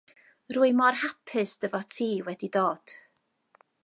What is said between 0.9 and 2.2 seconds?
hapus dy fod ti